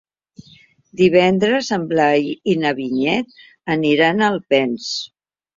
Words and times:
Divendres 1.01 1.69
en 1.77 1.85
Blai 1.93 2.25
i 2.53 2.57
na 2.63 2.73
Vinyet 2.81 3.31
aniran 3.77 4.25
a 4.25 4.31
Alpens. 4.37 4.93